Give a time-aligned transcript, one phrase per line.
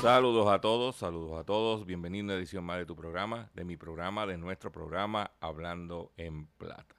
[0.00, 1.84] Saludos a todos, saludos a todos.
[1.84, 6.12] Bienvenido a una edición más de tu programa, de mi programa, de nuestro programa Hablando
[6.16, 6.94] en Plata.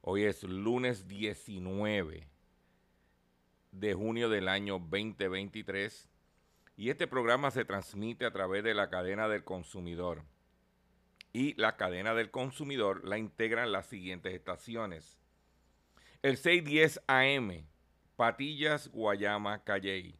[0.00, 2.26] Hoy es lunes 19
[3.72, 6.08] de junio del año 2023
[6.78, 10.24] y este programa se transmite a través de la cadena del consumidor.
[11.34, 15.18] Y la cadena del consumidor la integran las siguientes estaciones.
[16.22, 17.66] El 610 AM,
[18.16, 20.19] Patillas, Guayama, Calley.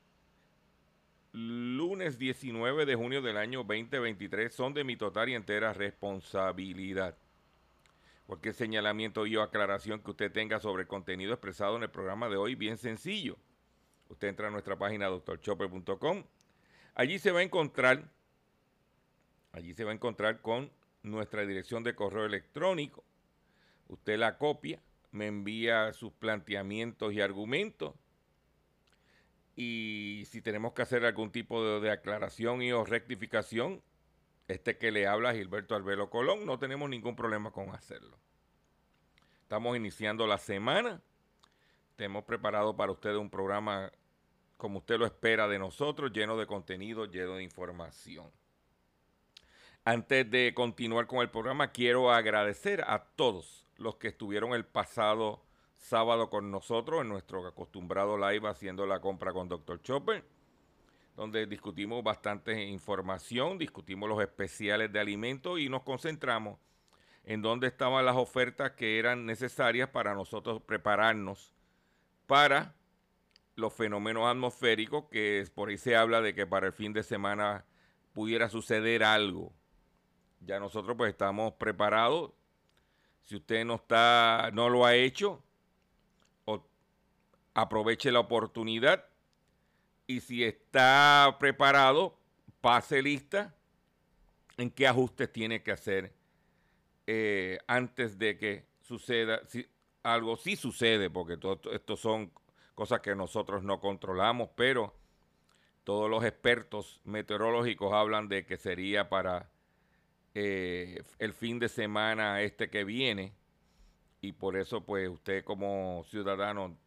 [1.33, 7.17] lunes 19 de junio del año 2023, son de mi total y entera responsabilidad.
[8.27, 12.29] Cualquier señalamiento y o aclaración que usted tenga sobre el contenido expresado en el programa
[12.29, 13.37] de hoy, bien sencillo.
[14.09, 16.23] Usted entra a nuestra página drchopper.com.
[16.95, 18.09] Allí se va a encontrar,
[19.53, 20.69] allí se va a encontrar con
[21.03, 23.03] nuestra dirección de correo electrónico.
[23.87, 24.81] Usted la copia,
[25.11, 27.95] me envía sus planteamientos y argumentos.
[29.55, 33.81] Y si tenemos que hacer algún tipo de, de aclaración y o rectificación,
[34.47, 38.17] este que le habla Gilberto Albelo Colón, no tenemos ningún problema con hacerlo.
[39.43, 41.01] Estamos iniciando la semana.
[41.97, 43.91] Hemos preparado para ustedes un programa
[44.61, 48.31] como usted lo espera de nosotros, lleno de contenido, lleno de información.
[49.83, 55.43] Antes de continuar con el programa, quiero agradecer a todos los que estuvieron el pasado
[55.81, 59.81] sábado con nosotros en nuestro acostumbrado live haciendo la compra con Dr.
[59.81, 60.23] Chopper,
[61.15, 66.59] donde discutimos bastante información, discutimos los especiales de alimentos y nos concentramos
[67.23, 71.51] en dónde estaban las ofertas que eran necesarias para nosotros prepararnos
[72.27, 72.75] para
[73.55, 77.65] los fenómenos atmosféricos, que por ahí se habla de que para el fin de semana
[78.13, 79.51] pudiera suceder algo.
[80.39, 82.31] Ya nosotros pues estamos preparados.
[83.23, 85.43] Si usted no está, no lo ha hecho,
[87.53, 89.05] aproveche la oportunidad
[90.07, 92.17] y si está preparado,
[92.61, 93.55] pase lista
[94.57, 96.13] en qué ajustes tiene que hacer
[97.07, 99.67] eh, antes de que suceda, si
[100.03, 102.31] algo sí sucede, porque todo esto son
[102.75, 104.95] cosas que nosotros no controlamos, pero
[105.83, 109.49] todos los expertos meteorológicos hablan de que sería para
[110.33, 113.33] eh, el fin de semana este que viene
[114.21, 116.77] y por eso pues usted como ciudadano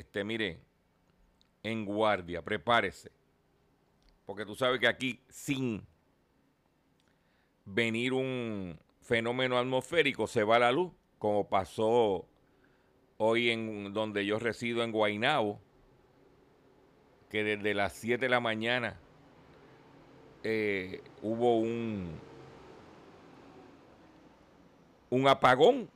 [0.00, 0.60] esté, mire,
[1.62, 3.10] en guardia, prepárese,
[4.26, 5.86] porque tú sabes que aquí sin
[7.64, 12.26] venir un fenómeno atmosférico se va la luz, como pasó
[13.18, 15.60] hoy en donde yo resido en Guaynabo,
[17.30, 18.98] que desde las 7 de la mañana
[20.42, 22.18] eh, hubo un,
[25.10, 25.88] un apagón,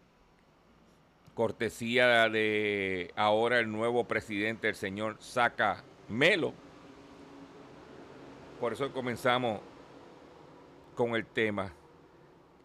[1.36, 6.54] cortesía de ahora el nuevo presidente, el señor Saca Melo.
[8.58, 9.60] Por eso comenzamos
[10.94, 11.74] con el tema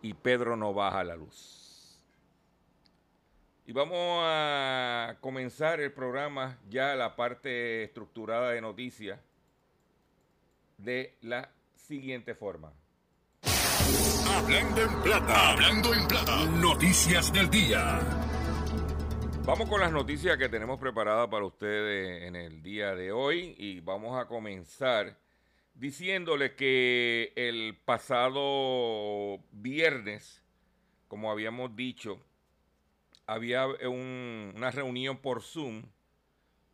[0.02, 2.00] y Pedro no baja la luz.
[3.68, 9.20] Y vamos a comenzar el programa ya la parte estructurada de noticias
[10.78, 12.72] de la siguiente forma.
[14.34, 18.31] Hablando en plata, hablando en plata, noticias del día.
[19.44, 23.80] Vamos con las noticias que tenemos preparadas para ustedes en el día de hoy y
[23.80, 25.18] vamos a comenzar
[25.74, 30.44] diciéndole que el pasado viernes,
[31.08, 32.24] como habíamos dicho,
[33.26, 35.86] había una reunión por Zoom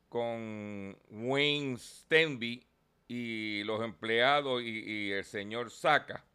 [0.10, 2.68] con Wayne Stenby
[3.08, 6.26] y los empleados y, y el señor Saca.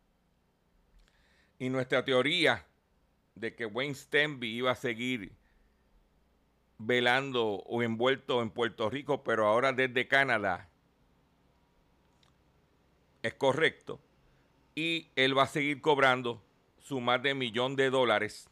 [1.59, 2.67] Y nuestra teoría
[3.35, 5.42] de que Wayne Stenby iba a seguir
[6.87, 10.69] velando o envuelto en Puerto Rico, pero ahora desde Canadá,
[13.23, 14.01] es correcto.
[14.75, 16.43] Y él va a seguir cobrando
[16.79, 18.49] su más de millón de dólares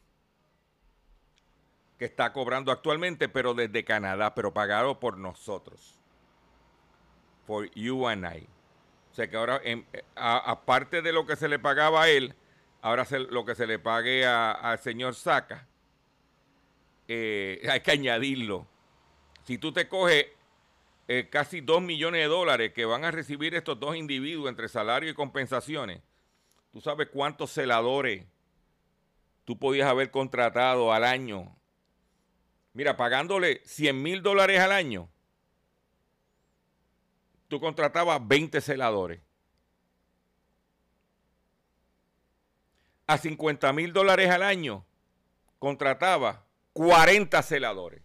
[1.99, 6.00] que está cobrando actualmente, pero desde Canadá, pero pagado por nosotros.
[7.47, 8.47] For you and I.
[9.11, 9.61] O sea que ahora,
[10.15, 12.35] aparte de lo que se le pagaba a él,
[12.81, 15.67] ahora lo que se le pague al señor Saca,
[17.12, 18.67] eh, hay que añadirlo.
[19.45, 20.27] Si tú te coges
[21.12, 25.11] eh, casi 2 millones de dólares que van a recibir estos dos individuos entre salario
[25.11, 26.01] y compensaciones.
[26.71, 28.25] ¿Tú sabes cuántos celadores
[29.45, 31.57] tú podías haber contratado al año?
[32.75, 35.09] Mira, pagándole 100 mil dólares al año,
[37.49, 39.21] tú contratabas 20 celadores.
[43.09, 44.85] A 50 mil dólares al año,
[45.59, 48.02] contrataba 40 celadores.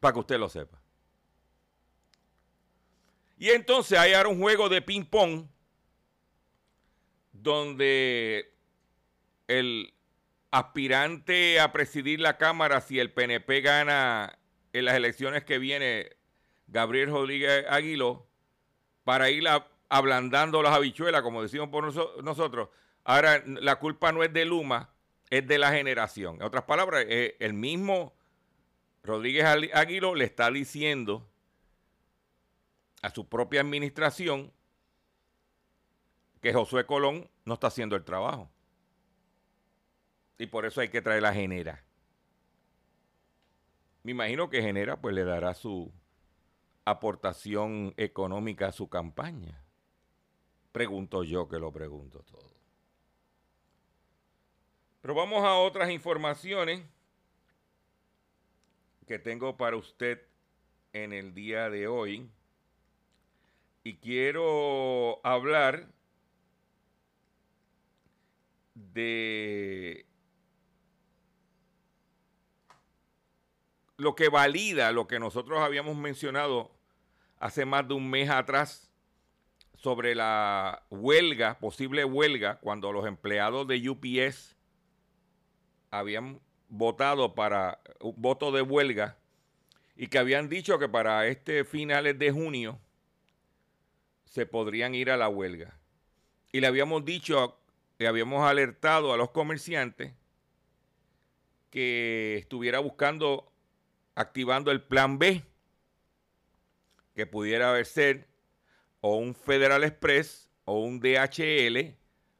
[0.00, 0.80] Para que usted lo sepa.
[3.36, 5.46] Y entonces hay ahora un juego de ping-pong
[7.32, 8.52] donde
[9.46, 9.94] el
[10.50, 14.38] aspirante a presidir la Cámara, si el PNP gana
[14.72, 16.16] en las elecciones que viene,
[16.66, 18.26] Gabriel Rodríguez Aguiló,
[19.04, 19.44] para ir
[19.88, 21.84] ablandando las habichuelas, como decimos por
[22.24, 22.68] nosotros.
[23.08, 24.90] Ahora, la culpa no es de Luma,
[25.30, 26.36] es de la generación.
[26.36, 28.12] En otras palabras, el mismo
[29.02, 31.26] Rodríguez Aguilo le está diciendo
[33.00, 34.52] a su propia administración
[36.42, 38.50] que Josué Colón no está haciendo el trabajo.
[40.36, 41.82] Y por eso hay que traer la Genera.
[44.02, 45.90] Me imagino que Genera pues le dará su
[46.84, 49.64] aportación económica a su campaña.
[50.72, 52.57] Pregunto yo que lo pregunto todo.
[55.08, 56.82] Pero vamos a otras informaciones
[59.06, 60.20] que tengo para usted
[60.92, 62.28] en el día de hoy.
[63.84, 65.88] Y quiero hablar
[68.74, 70.04] de
[73.96, 76.70] lo que valida lo que nosotros habíamos mencionado
[77.38, 78.92] hace más de un mes atrás
[79.72, 84.57] sobre la huelga, posible huelga, cuando los empleados de UPS
[85.90, 89.16] habían votado para un voto de huelga
[89.96, 92.78] y que habían dicho que para este finales de junio
[94.24, 95.78] se podrían ir a la huelga.
[96.52, 97.58] Y le habíamos dicho,
[97.98, 100.12] le habíamos alertado a los comerciantes
[101.70, 103.52] que estuviera buscando,
[104.14, 105.42] activando el plan B,
[107.14, 108.28] que pudiera ser
[109.00, 111.96] o un Federal Express o un DHL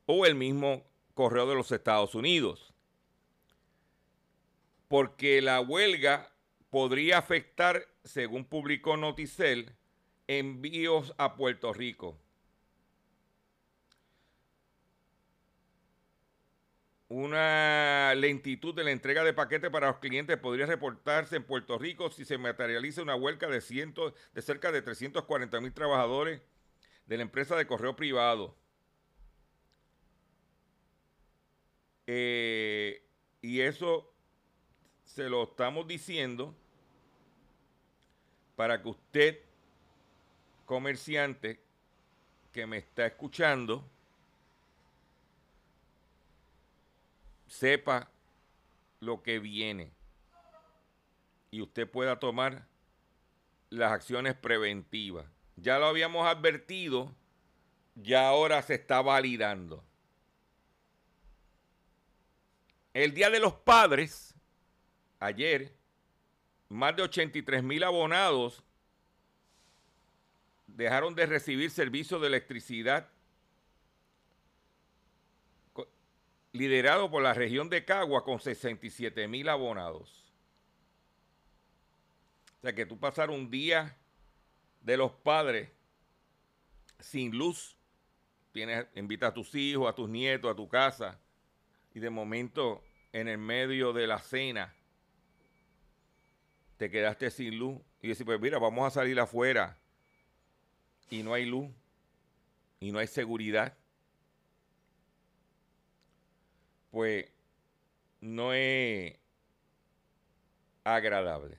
[0.07, 2.68] o el mismo correo de los Estados Unidos
[4.89, 6.33] porque la huelga
[6.71, 9.75] podría afectar, según publicó Noticel,
[10.27, 12.19] envíos a Puerto Rico.
[17.09, 22.11] Una lentitud de la entrega de paquetes para los clientes podría reportarse en Puerto Rico
[22.11, 23.63] si se materializa una huelga de,
[24.35, 26.43] de cerca de 340 mil trabajadores
[27.07, 28.59] de la empresa de correo privado.
[32.07, 33.03] Eh,
[33.41, 34.15] y eso
[35.09, 36.55] se lo estamos diciendo
[38.57, 39.39] para que usted,
[40.67, 41.61] comerciante
[42.53, 43.89] que me está escuchando,
[47.47, 48.11] sepa
[49.01, 49.91] lo que viene
[51.51, 52.67] y usted pueda tomar
[53.71, 55.27] las acciones preventivas.
[55.57, 57.15] Ya lo habíamos advertido,
[57.95, 59.83] ya ahora se está validando.
[62.93, 64.35] El Día de los Padres,
[65.19, 65.73] ayer,
[66.69, 68.63] más de 83 mil abonados
[70.67, 73.09] dejaron de recibir servicio de electricidad
[76.53, 80.25] liderado por la región de Cagua con 67 mil abonados.
[82.59, 83.97] O sea que tú pasar un día
[84.81, 85.71] de los padres
[86.99, 87.77] sin luz,
[88.53, 88.87] tienes,
[89.23, 91.19] a tus hijos, a tus nietos, a tu casa,
[91.95, 92.83] y de momento
[93.13, 94.75] en el medio de la cena
[96.79, 99.77] te quedaste sin luz y decís, pues mira, vamos a salir afuera
[101.11, 101.69] y no hay luz
[102.81, 103.77] y no hay seguridad
[106.91, 107.27] pues
[108.21, 109.17] no es
[110.85, 111.59] agradable.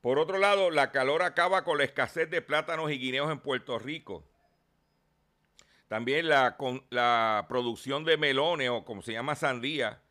[0.00, 3.78] Por otro lado, la calor acaba con la escasez de plátanos y guineos en Puerto
[3.78, 4.24] Rico.
[5.88, 6.56] También la,
[6.90, 10.01] la producción de melones, o como se llama sandía,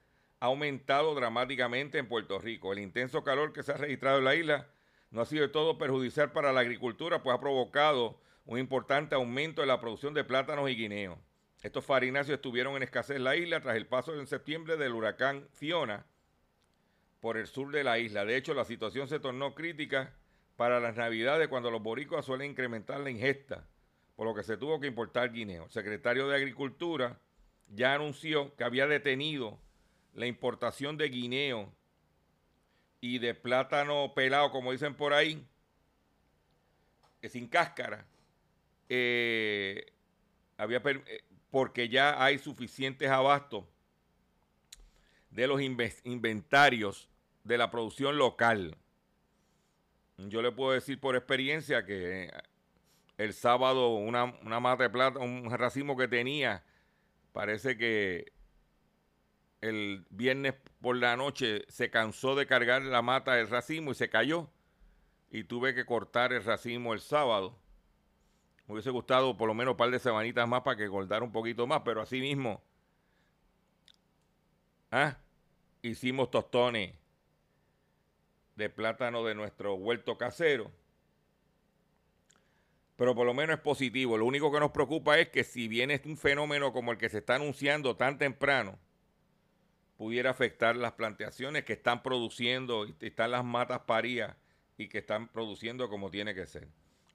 [0.42, 2.74] ha aumentado dramáticamente en Puerto Rico.
[2.74, 4.68] El intenso calor que se ha registrado en la isla
[5.12, 9.62] no ha sido de todo perjudicial para la agricultura, pues ha provocado un importante aumento
[9.62, 11.20] en la producción de plátanos y guineos.
[11.62, 15.48] Estos farináceos estuvieron en escasez en la isla tras el paso en septiembre del huracán
[15.54, 16.08] Fiona
[17.20, 18.26] por el sur de la isla.
[18.26, 20.12] De hecho, la situación se tornó crítica
[20.56, 23.68] para las navidades cuando los boricuas suelen incrementar la ingesta,
[24.16, 25.66] por lo que se tuvo que importar guineo.
[25.66, 27.20] El secretario de Agricultura
[27.68, 29.60] ya anunció que había detenido
[30.14, 31.72] la importación de guineo
[33.00, 35.46] y de plátano pelado, como dicen por ahí,
[37.30, 38.06] sin cáscara.
[38.90, 39.94] Eh,
[40.58, 43.66] había eh, porque ya hay suficientes abastos
[45.30, 47.10] de los inventarios
[47.44, 48.78] de la producción local.
[50.18, 52.30] Yo le puedo decir por experiencia que
[53.18, 56.64] el sábado una, una mata de plata, un racimo que tenía,
[57.32, 58.32] parece que
[59.62, 64.10] el viernes por la noche se cansó de cargar la mata del racimo y se
[64.10, 64.50] cayó.
[65.30, 67.58] Y tuve que cortar el racimo el sábado.
[68.68, 71.32] Me hubiese gustado por lo menos un par de semanitas más para que cortara un
[71.32, 72.62] poquito más, pero así mismo.
[74.92, 75.18] ¿ah?
[75.82, 76.94] Hicimos tostones
[78.56, 80.72] de plátano de nuestro huerto casero.
[82.96, 84.18] Pero por lo menos es positivo.
[84.18, 87.20] Lo único que nos preocupa es que si viene un fenómeno como el que se
[87.20, 88.78] está anunciando tan temprano,
[90.02, 94.36] pudiera afectar las plantaciones que están produciendo, están las matas parías
[94.76, 96.68] y que están produciendo como tiene que ser.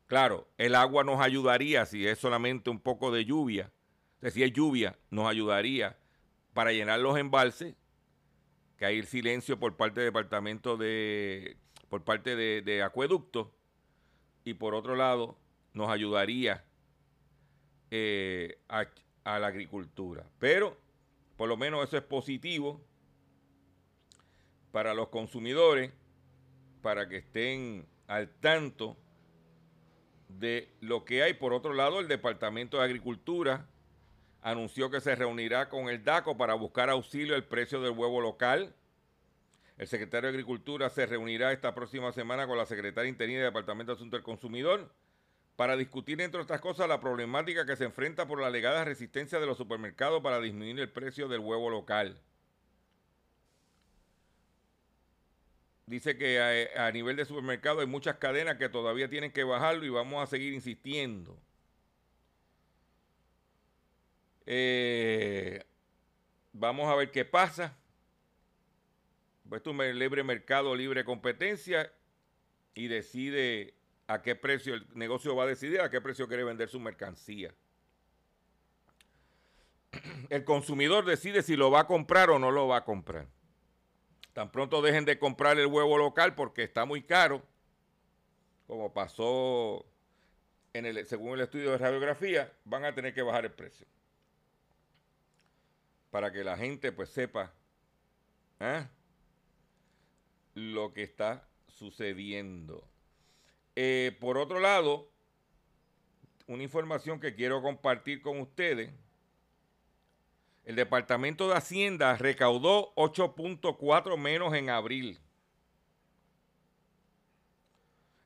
[0.07, 3.73] Claro, el agua nos ayudaría si es solamente un poco de lluvia.
[4.31, 5.99] si es lluvia, nos ayudaría
[6.55, 7.75] para llenar los embalses,
[8.77, 11.57] que hay silencio por parte del departamento de,
[11.89, 13.53] por parte de, acueducto,
[14.45, 15.37] y por otro lado,
[15.73, 16.65] nos ayudaría
[17.91, 20.25] eh, a la agricultura.
[20.39, 20.86] Pero,
[21.37, 22.81] por lo menos eso es positivo
[24.73, 25.93] para los consumidores,
[26.83, 28.97] para que estén al tanto
[30.29, 31.35] de lo que hay.
[31.35, 33.67] Por otro lado, el Departamento de Agricultura
[34.43, 38.75] anunció que se reunirá con el DACO para buscar auxilio al precio del huevo local.
[39.79, 43.93] El secretario de Agricultura se reunirá esta próxima semana con la secretaria interina del Departamento
[43.93, 44.91] de Asuntos del Consumidor
[45.57, 49.47] para discutir, entre otras cosas, la problemática que se enfrenta por la alegada resistencia de
[49.47, 52.21] los supermercados para disminuir el precio del huevo local.
[55.87, 59.89] dice que a, nivel de supermercado hay muchas cadenas que todavía tienen que bajarlo y
[59.89, 61.39] vamos a seguir insistiendo.
[64.47, 65.65] Eh,
[66.53, 67.77] vamos a ver qué pasa.
[69.49, 71.93] Pues un libre mercado, libre competencia
[72.75, 73.75] y decide
[74.07, 77.55] a qué precio el negocio va a decidir, a qué precio quiere vender su mercancía.
[80.31, 83.27] El consumidor decide si lo va a comprar o no lo va a comprar.
[84.33, 87.43] Tan pronto dejen de comprar el huevo local porque está muy caro,
[88.67, 89.87] como pasó
[90.75, 93.87] en el, según el estudio de radiografía, van a tener que bajar el precio.
[96.11, 97.55] Para que la gente pues sepa
[98.61, 98.87] ¿eh?
[100.55, 102.87] lo que está sucediendo.
[103.79, 105.11] Eh, por otro lado,
[106.47, 108.91] una información que quiero compartir con ustedes.
[110.65, 115.21] El Departamento de Hacienda recaudó 8.4 menos en abril.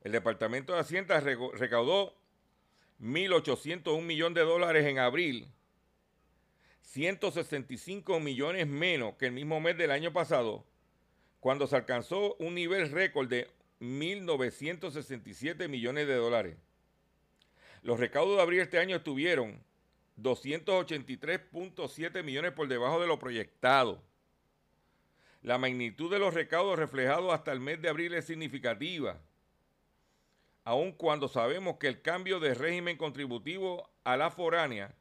[0.01, 2.15] El Departamento de Hacienda recaudó
[3.01, 5.51] 1.801 millones de dólares en abril,
[6.81, 10.65] 165 millones menos que el mismo mes del año pasado,
[11.39, 13.47] cuando se alcanzó un nivel récord de
[13.81, 16.55] 1.967 millones de dólares.
[17.81, 19.61] Los recaudos de abril este año estuvieron
[20.21, 24.03] 283.7 millones por debajo de lo proyectado.
[25.41, 29.19] La magnitud de los recaudos reflejados hasta el mes de abril es significativa,
[30.63, 34.93] aun cuando sabemos que el cambio de régimen contributivo a la foránea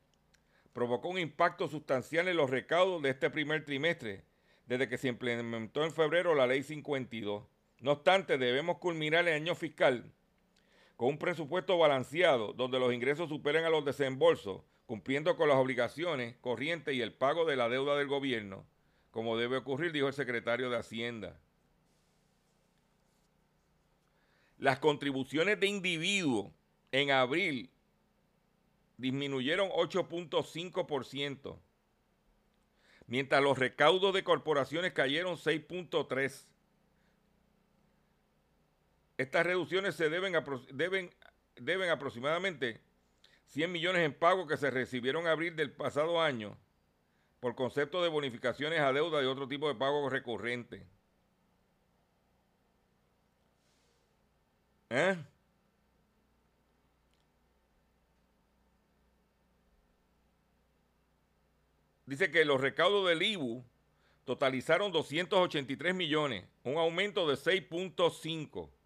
[0.73, 4.25] provocó un impacto sustancial en los recaudos de este primer trimestre,
[4.67, 7.45] desde que se implementó en febrero la ley 52.
[7.81, 10.13] No obstante, debemos culminar el año fiscal
[10.97, 16.37] con un presupuesto balanceado donde los ingresos superen a los desembolsos, cumpliendo con las obligaciones
[16.43, 18.67] corrientes y el pago de la deuda del gobierno,
[19.11, 21.41] como debe ocurrir, dijo el secretario de Hacienda.
[24.59, 26.53] Las contribuciones de individuos
[26.93, 27.71] en abril
[28.99, 31.59] disminuyeron 8.5%,
[33.07, 36.45] mientras los recaudos de corporaciones cayeron 6.3%.
[39.21, 40.33] Estas reducciones se deben,
[40.73, 41.15] deben,
[41.55, 42.81] deben aproximadamente
[43.49, 46.57] 100 millones en pagos que se recibieron en abril del pasado año
[47.39, 50.87] por concepto de bonificaciones a deuda y otro tipo de pagos recurrentes.
[54.89, 55.19] ¿Eh?
[62.07, 63.63] Dice que los recaudos del IBU
[64.25, 68.80] totalizaron 283 millones, un aumento de 6.5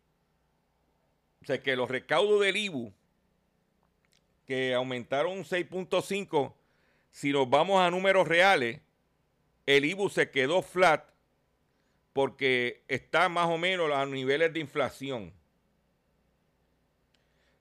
[1.44, 2.90] o sea, que los recaudos del IBU,
[4.46, 6.54] que aumentaron un 6.5,
[7.10, 8.80] si nos vamos a números reales,
[9.66, 11.04] el IBU se quedó flat
[12.14, 15.34] porque está más o menos a niveles de inflación.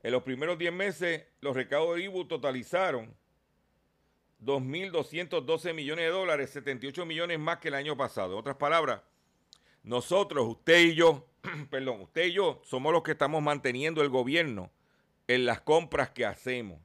[0.02, 3.14] En los primeros 10 meses, los recaudos del IBU totalizaron
[4.42, 8.34] 2.212 millones de dólares, 78 millones más que el año pasado.
[8.34, 9.02] En otras palabras,
[9.84, 11.28] nosotros, usted y yo,
[11.70, 14.72] perdón, usted y yo somos los que estamos manteniendo el gobierno
[15.28, 16.80] en las compras que hacemos.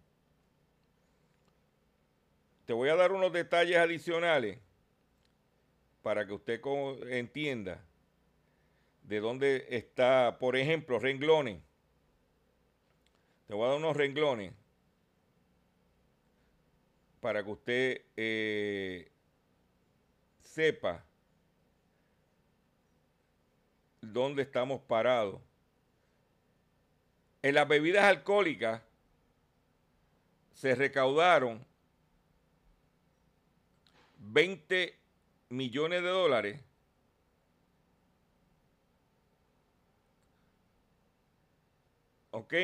[2.66, 4.59] Te voy a dar unos detalles adicionales
[6.03, 6.61] para que usted
[7.09, 7.85] entienda
[9.03, 11.62] de dónde está, por ejemplo, renglones.
[13.47, 14.53] Te voy a dar unos renglones
[17.21, 19.11] para que usted eh,
[20.40, 21.08] sepa
[24.01, 25.41] dónde estamos parados.
[27.43, 28.83] En las bebidas alcohólicas
[30.55, 31.65] se recaudaron
[34.19, 34.99] 20
[35.51, 36.61] millones de dólares
[42.39, 42.55] ¿ok?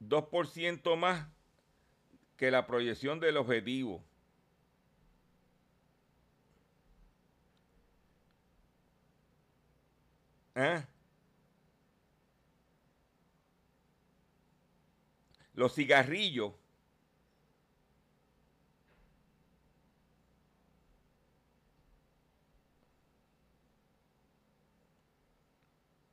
[0.00, 1.26] 2% más
[2.36, 4.02] que la proyección del objetivo.
[15.54, 16.52] Los cigarrillos.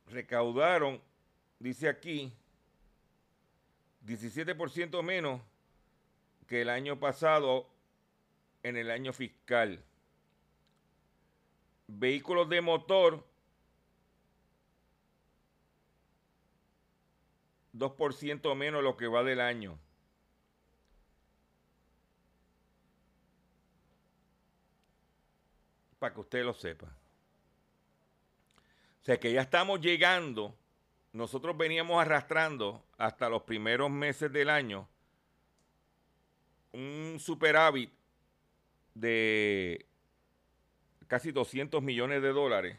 [0.06, 1.00] Recaudaron,
[1.58, 2.32] dice aquí,
[4.06, 5.42] 17% menos
[6.46, 7.68] que el año pasado
[8.62, 9.84] en el año fiscal.
[11.88, 13.27] Vehículos de motor
[17.78, 19.78] 2% menos lo que va del año.
[25.98, 26.86] Para que usted lo sepa.
[29.00, 30.54] O sea que ya estamos llegando,
[31.12, 34.88] nosotros veníamos arrastrando hasta los primeros meses del año
[36.72, 37.90] un superávit
[38.94, 39.86] de
[41.06, 42.76] casi 200 millones de dólares.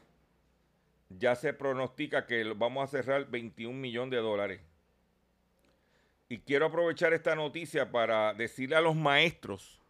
[1.10, 4.62] Ya se pronostica que vamos a cerrar 21 millones de dólares.
[6.32, 9.82] Y quiero aprovechar esta noticia para decirle a los maestros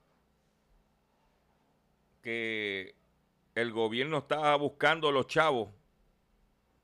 [2.22, 2.96] que
[3.56, 5.70] el gobierno estaba buscando los chavos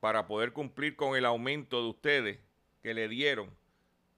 [0.02, 2.40] para poder cumplir con el aumento de ustedes
[2.84, 3.50] que le dieron,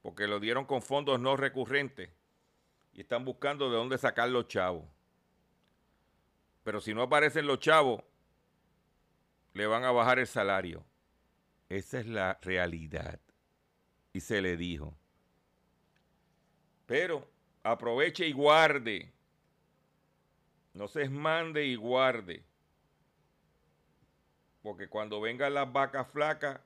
[0.02, 2.10] porque lo dieron con fondos no recurrentes
[2.93, 4.86] y están buscando de dónde sacar los chavos.
[6.63, 8.04] Pero si no aparecen los chavos,
[9.54, 10.84] le van a bajar el salario.
[11.69, 13.19] Esa es la realidad.
[14.13, 14.97] Y se le dijo.
[16.88, 17.30] Pero
[17.62, 19.12] aproveche y guarde.
[20.73, 22.43] No se mande y guarde.
[24.63, 26.60] Porque cuando vengan las vacas flacas,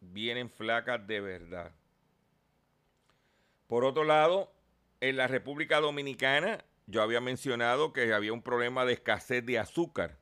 [0.00, 1.72] vienen flacas de verdad.
[3.66, 4.52] Por otro lado,
[5.00, 10.18] en la República Dominicana, yo había mencionado que había un problema de escasez de azúcar.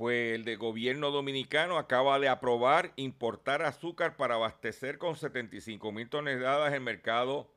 [0.00, 6.08] Pues el de gobierno dominicano acaba de aprobar importar azúcar para abastecer con 75 mil
[6.08, 7.52] toneladas el mercado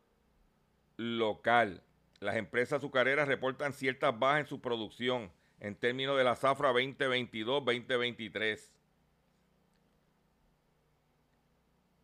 [0.98, 1.82] local.
[2.20, 8.72] Las empresas azucareras reportan ciertas bajas en su producción en términos de la zafra 2022-2023.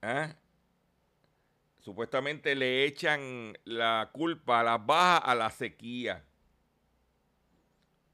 [0.02, 0.38] ¿Ah?
[1.80, 6.24] Supuestamente le echan la culpa a las bajas a la sequía.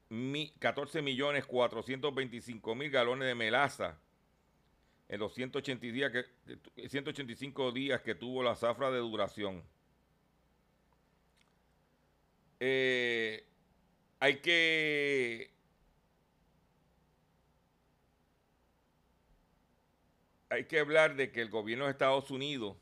[0.58, 3.96] 14 millones 425 mil galones de melaza
[5.08, 9.62] en los 180 días que, 185 días que tuvo la zafra de duración.
[12.58, 13.46] Eh,
[14.18, 15.52] hay que
[20.50, 22.76] hay que hablar de que el gobierno de Estados Unidos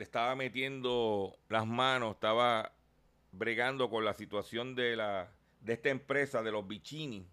[0.00, 2.72] le estaba metiendo las manos, estaba
[3.32, 7.28] bregando con la situación de, la, de esta empresa, de los Bichini,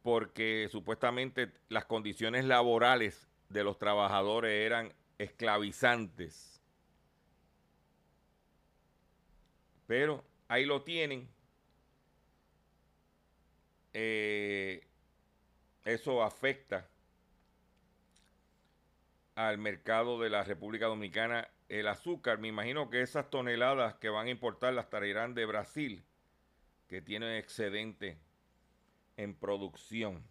[0.00, 6.58] porque supuestamente las condiciones laborales de los trabajadores eran esclavizantes.
[9.86, 11.28] Pero ahí lo tienen.
[13.92, 14.86] Eh,
[15.84, 16.88] eso afecta
[19.34, 22.38] al mercado de la República Dominicana el azúcar.
[22.38, 26.04] Me imagino que esas toneladas que van a importar las traerán de Brasil,
[26.88, 28.18] que tienen excedente
[29.16, 30.22] en producción.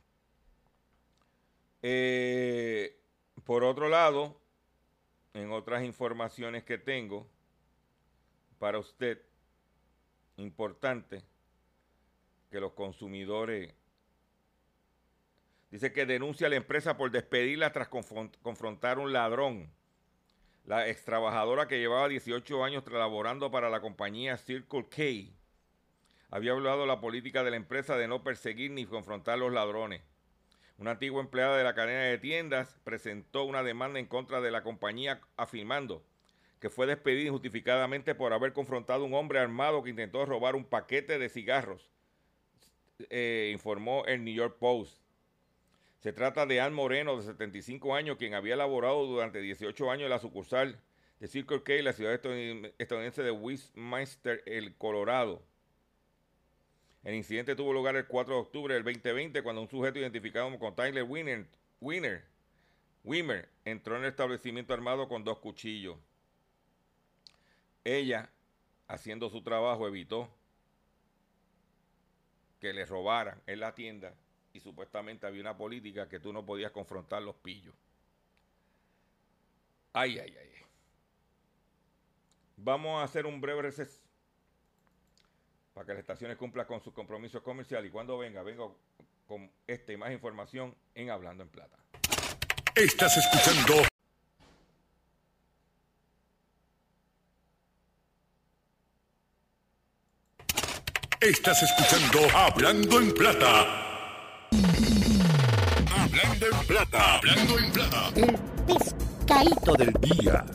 [1.81, 2.97] Eh,
[3.43, 4.39] por otro lado,
[5.33, 7.27] en otras informaciones que tengo
[8.59, 9.21] para usted,
[10.37, 11.23] importante
[12.49, 13.73] que los consumidores
[15.73, 19.71] Dice que denuncia a la empresa por despedirla tras confrontar un ladrón.
[20.65, 25.33] La ex trabajadora que llevaba 18 años laborando para la compañía Circle K
[26.29, 30.03] había hablado la política de la empresa de no perseguir ni confrontar a los ladrones.
[30.77, 34.61] Una antigua empleada de la cadena de tiendas presentó una demanda en contra de la
[34.61, 36.03] compañía afirmando
[36.59, 40.65] que fue despedida injustificadamente por haber confrontado a un hombre armado que intentó robar un
[40.65, 41.89] paquete de cigarros,
[43.09, 45.02] eh, informó el New York Post.
[46.03, 50.09] Se trata de Ann Moreno, de 75 años, quien había laborado durante 18 años en
[50.09, 50.77] la sucursal
[51.21, 55.41] de Circle K, la ciudad estadounidense de Westminster, el Colorado.
[57.05, 60.73] El incidente tuvo lugar el 4 de octubre del 2020 cuando un sujeto identificado como
[60.73, 61.47] Tyler Winner,
[61.79, 62.25] Winner,
[63.05, 65.95] Wimmer entró en el establecimiento armado con dos cuchillos.
[67.85, 68.29] Ella,
[68.89, 70.29] haciendo su trabajo, evitó
[72.59, 74.13] que le robaran en la tienda
[74.53, 77.73] y supuestamente había una política que tú no podías confrontar los pillos.
[79.91, 80.49] Ay, ay, ay.
[82.57, 83.99] Vamos a hacer un breve receso
[85.73, 88.77] para que las estaciones cumplan con sus compromisos comerciales y cuando venga, vengo
[89.27, 91.77] con esta y más información en Hablando en Plata.
[92.75, 93.83] Estás escuchando.
[101.19, 103.92] Estás escuchando Hablando en Plata.
[106.43, 107.15] Hablando en Plata.
[107.15, 108.11] Hablando en Plata.
[108.17, 110.45] El pescadito del día.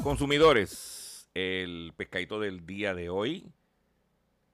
[0.00, 3.44] Consumidores, el pescadito del día de hoy,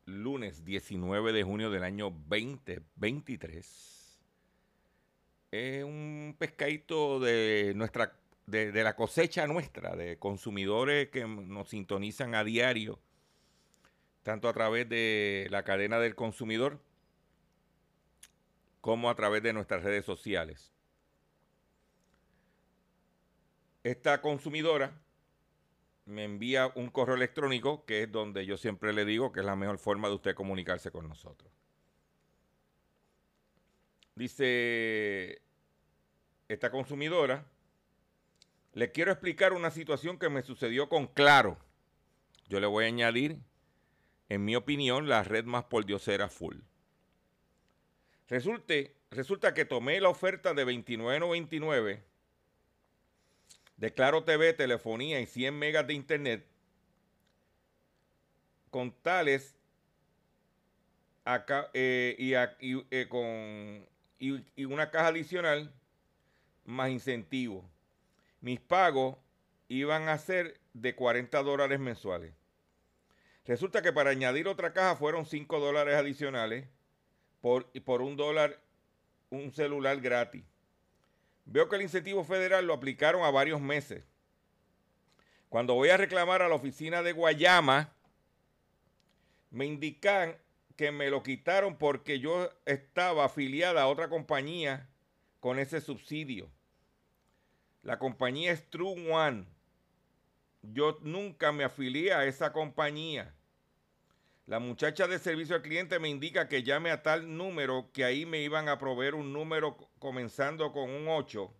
[0.07, 4.19] lunes 19 de junio del año 2023.
[5.51, 8.15] Es un pescadito de nuestra
[8.47, 12.99] de, de, la cosecha nuestra, de consumidores que nos sintonizan a diario,
[14.23, 16.81] tanto a través de la cadena del consumidor
[18.81, 20.73] como a través de nuestras redes sociales.
[23.83, 24.93] Esta consumidora
[26.05, 29.57] me envía un correo electrónico que es donde yo siempre le digo que es la
[29.57, 31.51] mejor forma de usted comunicarse con nosotros.
[34.17, 35.41] Dice
[36.49, 37.47] esta consumidora,
[38.75, 41.59] le quiero explicar una situación que me sucedió con Claro.
[42.49, 43.39] Yo le voy a añadir,
[44.31, 46.57] en mi opinión, la red más por diosera full.
[48.29, 52.01] Resulte, resulta que tomé la oferta de 29.99
[53.77, 56.47] de Claro TV, telefonía y 100 megas de internet
[58.71, 59.55] con tales
[61.75, 63.87] eh, y, eh, con,
[64.19, 65.73] y una caja adicional
[66.65, 67.65] más incentivos
[68.41, 69.17] mis pagos
[69.69, 72.33] iban a ser de 40 dólares mensuales.
[73.47, 76.67] Resulta que para añadir otra caja fueron 5 dólares adicionales
[77.41, 78.61] por, por un dólar
[79.31, 80.45] un celular gratis.
[81.45, 84.05] Veo que el incentivo federal lo aplicaron a varios meses.
[85.49, 87.93] Cuando voy a reclamar a la oficina de Guayama,
[89.51, 90.37] me indican
[90.77, 94.89] que me lo quitaron porque yo estaba afiliada a otra compañía
[95.41, 96.49] con ese subsidio.
[97.83, 99.47] La compañía es True One.
[100.63, 103.35] Yo nunca me afilié a esa compañía.
[104.47, 108.27] La muchacha de servicio al cliente me indica que llame a tal número que ahí
[108.27, 111.55] me iban a proveer un número comenzando con un 8.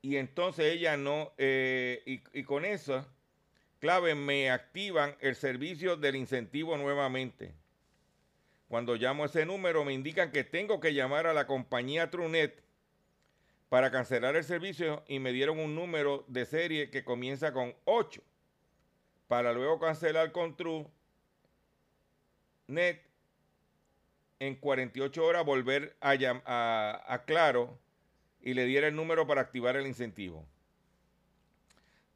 [0.00, 3.06] Y entonces ella no, eh, y, y con esa
[3.80, 7.54] clave me activan el servicio del incentivo nuevamente.
[8.68, 12.63] Cuando llamo a ese número me indican que tengo que llamar a la compañía Trunet
[13.74, 18.22] para cancelar el servicio y me dieron un número de serie que comienza con 8
[19.26, 20.92] para luego cancelar con TrueNet
[24.38, 26.12] en 48 horas volver a,
[26.46, 27.76] a, a Claro
[28.40, 30.46] y le diera el número para activar el incentivo.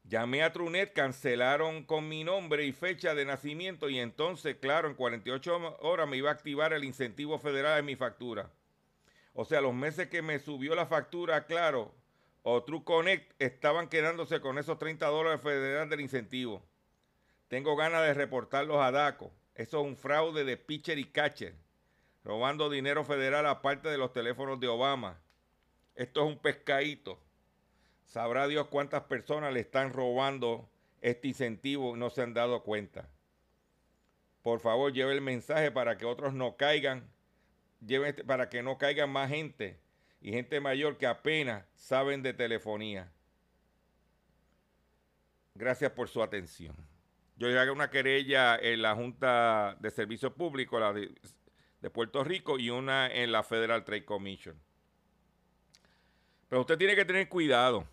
[0.05, 4.95] Llamé a Trunet, cancelaron con mi nombre y fecha de nacimiento y entonces, claro, en
[4.95, 8.49] 48 horas me iba a activar el incentivo federal en mi factura.
[9.33, 11.93] O sea, los meses que me subió la factura, claro,
[12.43, 16.63] o TrueConnect estaban quedándose con esos 30 dólares federales del incentivo.
[17.47, 19.31] Tengo ganas de reportarlos a DACO.
[19.55, 21.55] Eso es un fraude de pitcher y catcher,
[22.23, 25.19] robando dinero federal aparte de los teléfonos de Obama.
[25.95, 27.19] Esto es un pescadito.
[28.05, 30.69] Sabrá Dios cuántas personas le están robando
[31.01, 33.09] este incentivo y no se han dado cuenta.
[34.41, 37.11] Por favor, lleve el mensaje para que otros no caigan,
[37.85, 39.79] lleve este, para que no caigan más gente
[40.21, 43.11] y gente mayor que apenas saben de telefonía.
[45.55, 46.75] Gracias por su atención.
[47.35, 50.95] Yo hago una querella en la Junta de Servicios Públicos
[51.81, 54.59] de, Puerto Rico y una en la Federal Trade Commission.
[56.49, 57.87] Pero usted tiene que tener cuidado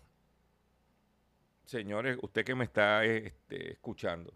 [1.67, 4.33] señores, usted que me está este, escuchando,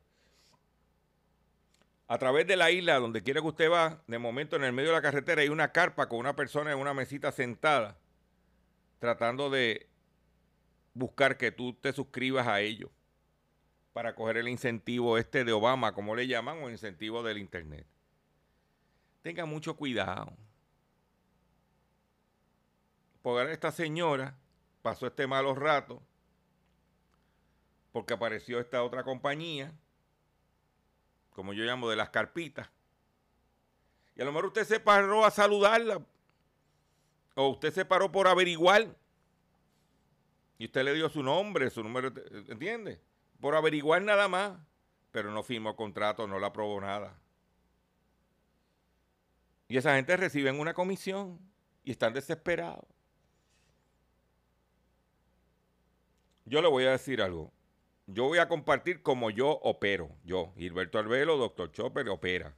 [2.12, 4.90] a través de la isla, donde quiera que usted va, de momento en el medio
[4.90, 7.98] de la carretera hay una carpa con una persona en una mesita sentada,
[9.00, 9.88] tratando de
[10.94, 12.90] buscar que tú te suscribas a ellos
[13.94, 17.88] para coger el incentivo este de Obama, como le llaman, o incentivo del Internet.
[19.22, 20.34] Tenga mucho cuidado.
[23.22, 24.36] Porque esta señora
[24.82, 26.04] pasó este malos rato
[27.94, 29.74] porque apareció esta otra compañía,
[31.32, 32.70] como yo llamo de las carpitas.
[34.16, 36.06] Y a lo mejor usted se paró a saludarla,
[37.36, 38.96] o usted se paró por averiguar,
[40.58, 42.14] y usted le dio su nombre, su número,
[42.48, 43.02] ¿entiende?
[43.40, 44.60] Por averiguar nada más,
[45.12, 47.18] pero no firmó contrato, no la aprobó nada.
[49.68, 51.40] Y esa gente recibe una comisión
[51.84, 52.86] y están desesperados.
[56.46, 57.52] Yo le voy a decir algo
[58.08, 60.10] yo voy a compartir como yo opero.
[60.24, 62.56] Yo, Gilberto Arbelo, Doctor Chopper, opera.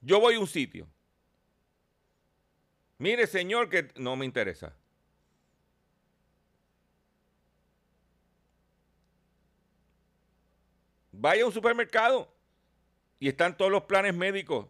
[0.00, 0.88] Yo voy a un sitio.
[2.98, 4.76] Mire, señor, que no me interesa.
[11.12, 12.32] Vaya a un supermercado
[13.20, 14.66] y están todos los planes médicos.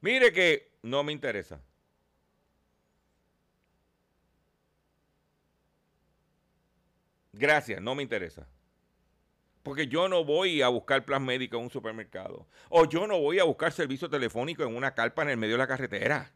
[0.00, 1.62] Mire que no me interesa.
[7.36, 8.46] Gracias, no me interesa.
[9.62, 12.46] Porque yo no voy a buscar plan médico en un supermercado.
[12.68, 15.58] O yo no voy a buscar servicio telefónico en una carpa en el medio de
[15.58, 16.30] la carretera.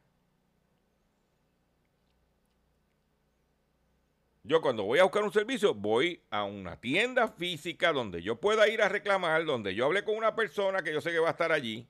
[4.43, 8.67] Yo cuando voy a buscar un servicio, voy a una tienda física donde yo pueda
[8.69, 11.33] ir a reclamar, donde yo hable con una persona que yo sé que va a
[11.33, 11.87] estar allí.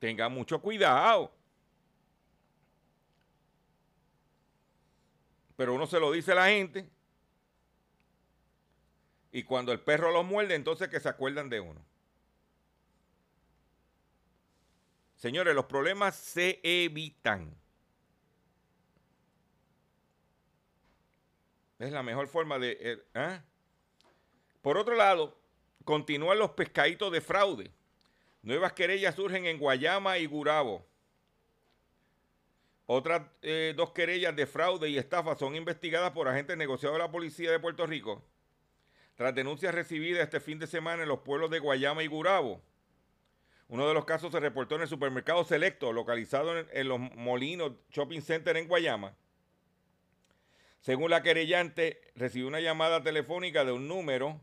[0.00, 1.32] Tenga mucho cuidado.
[5.64, 6.86] Pero uno se lo dice a la gente.
[9.32, 11.82] Y cuando el perro lo muerde, entonces que se acuerdan de uno.
[15.16, 17.56] Señores, los problemas se evitan.
[21.78, 22.76] Es la mejor forma de...
[22.78, 23.42] Eh, ¿ah?
[24.60, 25.34] Por otro lado,
[25.86, 27.72] continúan los pescaditos de fraude.
[28.42, 30.86] Nuevas querellas surgen en Guayama y Gurabo.
[32.86, 37.10] Otras eh, dos querellas de fraude y estafa son investigadas por agentes negociados de la
[37.10, 38.22] Policía de Puerto Rico.
[39.16, 42.60] Tras denuncias recibidas este fin de semana en los pueblos de Guayama y Gurabo.
[43.68, 47.72] Uno de los casos se reportó en el supermercado Selecto, localizado en, en los Molinos
[47.90, 49.16] Shopping Center en Guayama.
[50.80, 54.38] Según la querellante, recibió una llamada telefónica de un número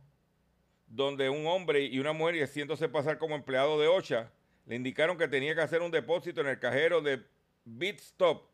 [0.87, 4.31] donde un hombre y una mujer, haciéndose pasar como empleado de OCHA,
[4.65, 7.23] le indicaron que tenía que hacer un depósito en el cajero de
[7.65, 8.49] BitStop,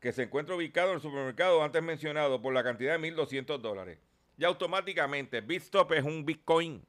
[0.00, 3.98] que se encuentra ubicado en el supermercado antes mencionado, por la cantidad de 1.200 dólares.
[4.36, 6.84] Y automáticamente, BitStop es un Bitcoin.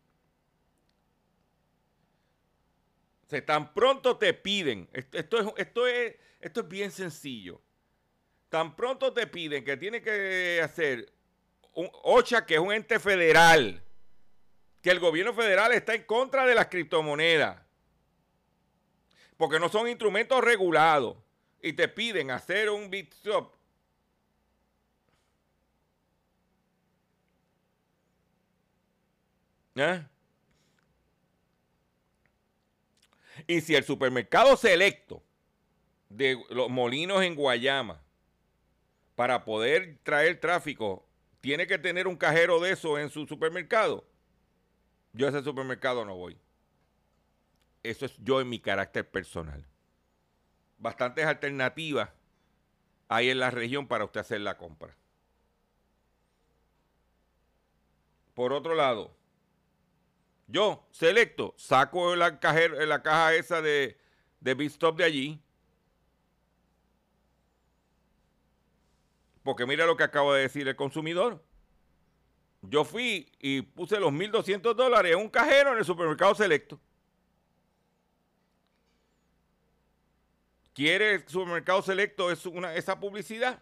[3.31, 7.61] O tan pronto te piden, esto, es, esto, es, esto es bien sencillo
[8.51, 11.09] tan pronto te piden que tiene que hacer
[11.71, 13.81] OCHA, que es un ente federal,
[14.81, 17.61] que el gobierno federal está en contra de las criptomonedas,
[19.37, 21.15] porque no son instrumentos regulados,
[21.61, 23.53] y te piden hacer un BitSwap.
[29.75, 30.05] ¿Eh?
[33.47, 35.23] Y si el supermercado selecto
[36.09, 38.01] de los molinos en Guayama
[39.15, 41.07] para poder traer tráfico,
[41.39, 44.05] tiene que tener un cajero de eso en su supermercado.
[45.13, 46.37] Yo a ese supermercado no voy.
[47.83, 49.65] Eso es yo en mi carácter personal.
[50.81, 52.09] Bastantes alternativas
[53.07, 54.97] hay en la región para usted hacer la compra.
[58.33, 59.15] Por otro lado,
[60.47, 63.97] yo selecto, saco la, cajero, la caja esa de,
[64.39, 65.39] de de allí,
[69.43, 71.43] Porque mira lo que acaba de decir el consumidor.
[72.61, 76.79] Yo fui y puse los 1.200 dólares en un cajero en el supermercado selecto.
[80.81, 83.61] ¿Quiere supermercado selecto es una, esa publicidad?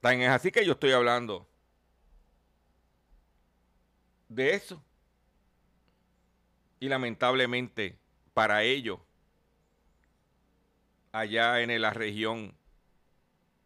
[0.00, 1.46] Tan es así que yo estoy hablando
[4.30, 4.82] de eso.
[6.80, 7.98] Y lamentablemente
[8.32, 8.98] para ellos
[11.12, 12.56] allá en la región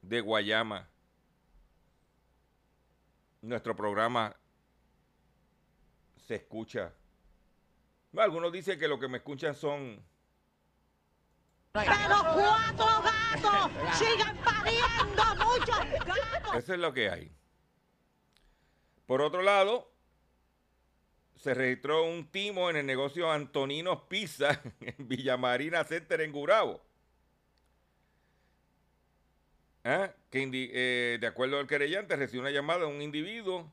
[0.00, 0.88] de Guayama.
[3.42, 4.34] Nuestro programa
[6.26, 6.92] se escucha.
[8.18, 10.02] Algunos dicen que lo que me escuchan son...
[11.72, 11.92] Pero
[12.34, 16.54] cuatro gatos siguen pariendo muchos gatos.
[16.56, 17.32] Eso es lo que hay.
[19.06, 19.90] Por otro lado,
[21.36, 26.80] se registró un timo en el negocio Antoninos Pizza en Villamarina Center en Gurabo.
[29.84, 30.12] ¿Ah?
[30.30, 33.68] que eh, de acuerdo al querellante recibió una llamada de un individuo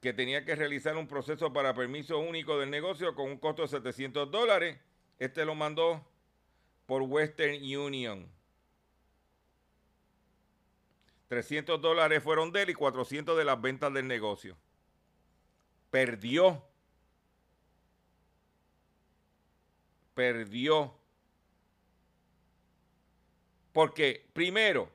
[0.00, 3.68] que tenía que realizar un proceso para permiso único del negocio con un costo de
[3.68, 4.78] 700 dólares.
[5.18, 6.06] Este lo mandó
[6.86, 8.26] por Western Union.
[11.28, 14.56] 300 dólares fueron de él y 400 de las ventas del negocio.
[15.90, 16.64] Perdió.
[20.14, 21.00] Perdió
[23.72, 24.90] porque, primero,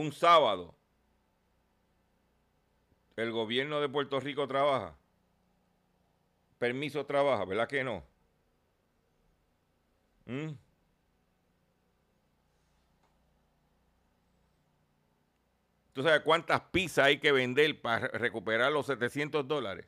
[0.00, 0.74] un sábado,
[3.16, 4.96] el gobierno de Puerto Rico trabaja.
[6.58, 8.02] Permiso trabaja, ¿verdad que no?
[10.26, 10.52] ¿Mm?
[15.92, 19.86] ¿Tú sabes cuántas pizzas hay que vender para recuperar los 700 dólares?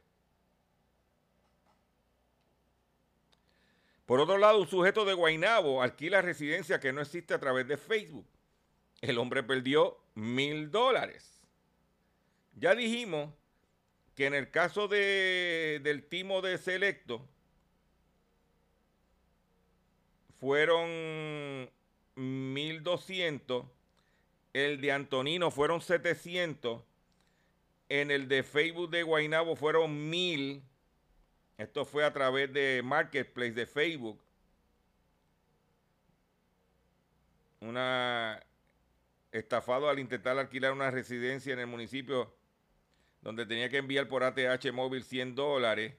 [4.05, 7.79] Por otro lado, un sujeto de Guainabo alquila residencia que no existe a través de
[7.79, 8.27] Facebook.
[9.01, 11.47] El hombre perdió mil dólares.
[12.55, 13.33] Ya dijimos
[14.15, 17.27] que en el caso de, del timo de Selecto
[20.39, 21.71] fueron
[22.17, 23.65] 1200,
[24.53, 26.83] el de Antonino fueron 700,
[27.89, 30.63] en el de Facebook de Guainabo fueron 1000.
[31.59, 34.19] Esto fue a través de Marketplace de Facebook.
[37.61, 38.43] Una
[39.33, 42.33] estafado al intentar alquilar una residencia en el municipio
[43.23, 45.95] donde tenía que enviar por ATH móvil 100 dólares.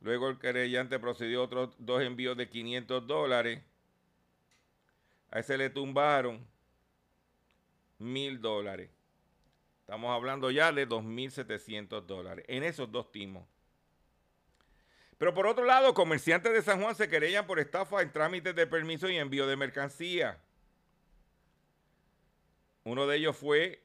[0.00, 3.62] Luego el querellante procedió a otros dos envíos de 500 dólares.
[5.30, 6.44] A ese le tumbaron
[7.98, 8.90] mil dólares.
[9.80, 13.46] Estamos hablando ya de 2.700 dólares en esos dos timos.
[15.18, 18.66] Pero por otro lado, comerciantes de San Juan se querellan por estafa en trámites de
[18.66, 20.40] permiso y envío de mercancía.
[22.90, 23.84] Uno de ellos fue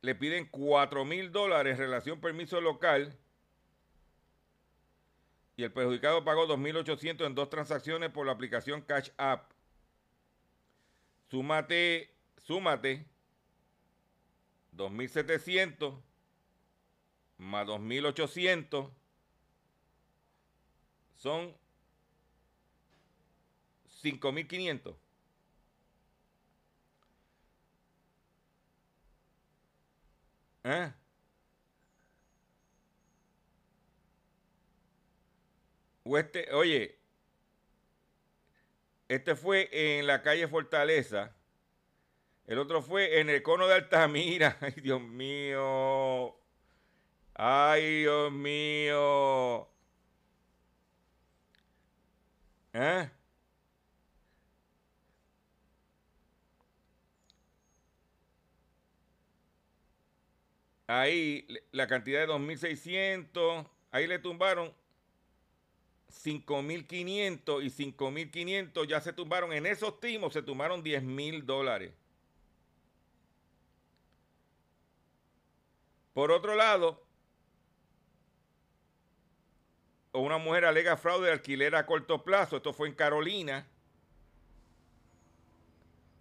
[0.00, 3.16] le piden 4 mil dólares en relación permiso local
[5.54, 9.52] y el perjudicado pagó 2.800 en dos transacciones por la aplicación Cash App.
[11.30, 13.06] Súmate, súmate
[14.76, 15.96] 2.700
[17.36, 18.90] más 2.800
[21.14, 21.56] son
[24.02, 24.96] 5.500.
[30.64, 30.92] ¿Eh?
[36.18, 36.98] este, oye,
[39.08, 41.34] este fue en la calle Fortaleza.
[42.46, 44.56] El otro fue en el cono de Altamira.
[44.62, 46.36] Ay, Dios mío.
[47.34, 49.68] Ay, Dios mío.
[52.72, 53.10] ¿Eh?
[60.88, 64.72] Ahí la cantidad de 2.600, ahí le tumbaron
[66.10, 69.52] 5.500 y 5.500 ya se tumbaron.
[69.52, 71.92] En esos timos se tumbaron 10.000 dólares.
[76.14, 77.04] Por otro lado,
[80.12, 82.56] una mujer alega fraude de alquiler a corto plazo.
[82.56, 83.68] Esto fue en Carolina.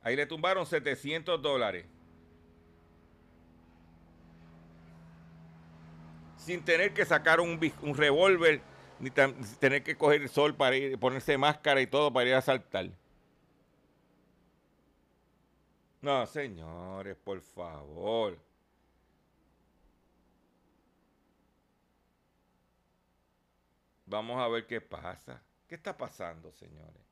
[0.01, 1.85] Ahí le tumbaron 700 dólares.
[6.47, 8.61] Sin tener que sacar un, un revólver,
[9.01, 12.41] ni tener que coger el sol para ir, ponerse máscara y todo para ir a
[12.41, 12.89] saltar.
[16.01, 18.39] No, señores, por favor.
[24.05, 25.43] Vamos a ver qué pasa.
[25.67, 27.03] ¿Qué está pasando, señores?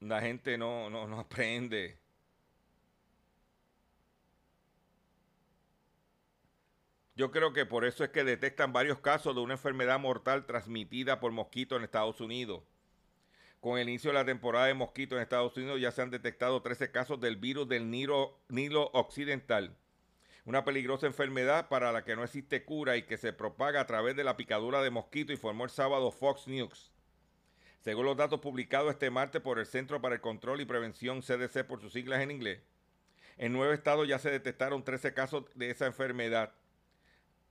[0.00, 2.07] La gente no, no, no aprende.
[7.18, 11.18] Yo creo que por eso es que detectan varios casos de una enfermedad mortal transmitida
[11.18, 12.62] por mosquitos en Estados Unidos.
[13.60, 16.62] Con el inicio de la temporada de mosquitos en Estados Unidos ya se han detectado
[16.62, 19.76] 13 casos del virus del Nilo, Nilo Occidental,
[20.44, 24.14] una peligrosa enfermedad para la que no existe cura y que se propaga a través
[24.14, 26.92] de la picadura de mosquito, informó el sábado Fox News.
[27.80, 31.64] Según los datos publicados este martes por el Centro para el Control y Prevención CDC
[31.64, 32.60] por sus siglas en inglés,
[33.38, 36.52] en nueve estados ya se detectaron 13 casos de esa enfermedad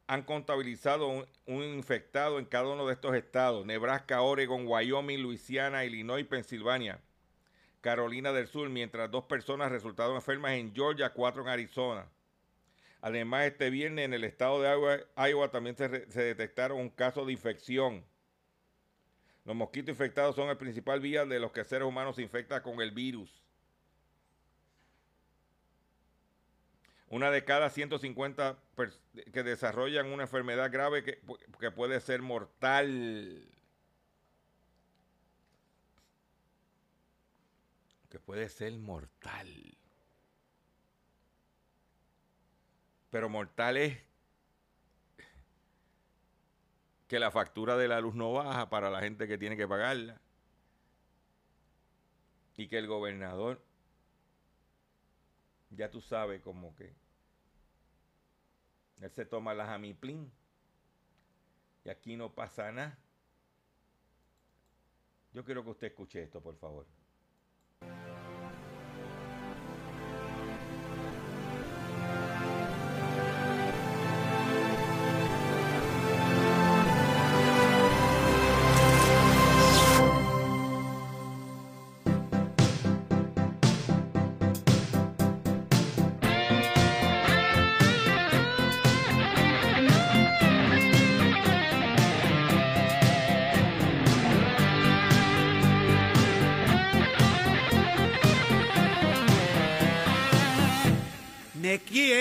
[0.08, 6.26] han contabilizado un, infectado en cada uno de estos estados, Nebraska, Oregon, Wyoming, Luisiana, Illinois,
[6.26, 7.02] Pensilvania,
[7.82, 12.08] Carolina del Sur, mientras dos personas resultaron enfermas en Georgia, cuatro en Arizona.
[13.02, 17.34] Además, este viernes en el estado de Iowa, también se, se detectaron un caso de
[17.34, 18.04] infección.
[19.44, 22.82] Los mosquitos infectados son el principal vía de los que seres humanos se infectan con
[22.82, 23.47] el virus.
[27.10, 28.58] Una de cada 150
[29.32, 31.22] que desarrollan una enfermedad grave que,
[31.60, 33.48] que puede ser mortal.
[38.10, 39.78] Que puede ser mortal.
[43.10, 43.98] Pero mortal es
[47.08, 50.20] que la factura de la luz no baja para la gente que tiene que pagarla.
[52.58, 53.67] Y que el gobernador
[55.70, 56.96] ya tú sabes como que
[59.02, 60.32] él se toma la jamiplín
[61.86, 62.98] y aquí no pasa nada.
[65.34, 66.88] Yo quiero que usted escuche esto, por favor.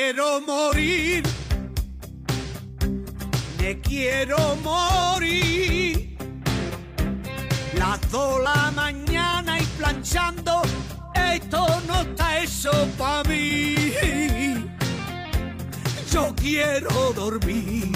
[0.07, 1.24] Quiero morir.
[3.59, 6.16] Me quiero morir.
[7.74, 10.62] Las dos la mañana y planchando.
[11.12, 13.74] Esto no está eso para mí.
[16.12, 17.95] Yo quiero dormir.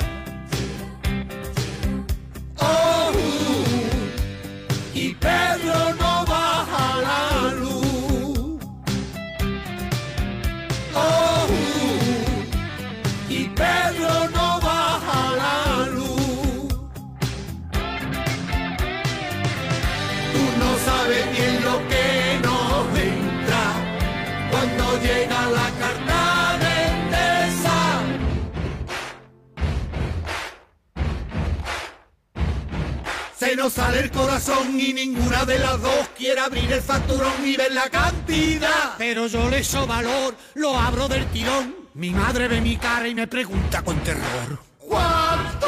[33.41, 37.57] Se nos sale el corazón y ninguna de las dos quiere abrir el facturón y
[37.57, 38.93] ver la cantidad.
[38.99, 41.75] Pero yo le echo valor, lo abro del tirón.
[41.95, 44.59] Mi madre ve mi cara y me pregunta con terror.
[44.77, 45.67] ¿Cuánto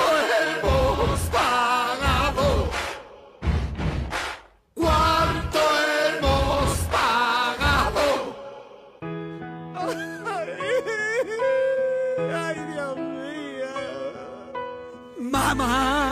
[0.61, 2.69] hemos pagado?
[4.75, 5.59] ¿Cuánto
[6.19, 8.35] hemos pagado?
[12.35, 13.71] Ay, Dios mío.
[15.17, 16.02] Mamá.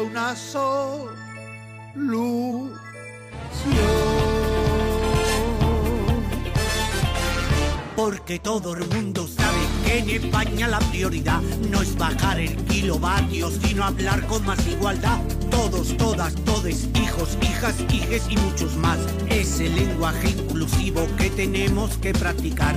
[0.00, 0.94] Una solución.
[7.96, 11.40] Porque todo el mundo sabe que en España la prioridad
[11.70, 15.20] no es bajar el kilovatio, sino hablar con más igualdad.
[15.50, 18.98] Todos, todas, todes, hijos, hijas, hijes y muchos más.
[19.28, 22.76] Es el lenguaje inclusivo que tenemos que practicar.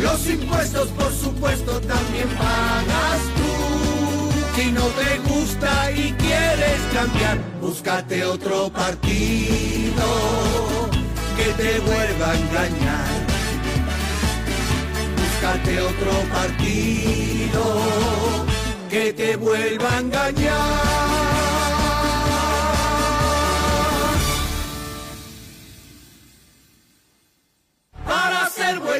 [0.00, 3.46] Los impuestos, por supuesto, también pagas tú.
[4.56, 10.06] Si no te gusta y quieres cambiar, búscate otro partido
[11.36, 13.26] que te vuelva a engañar.
[15.16, 17.62] Búscate otro partido
[18.88, 21.55] que te vuelva a engañar.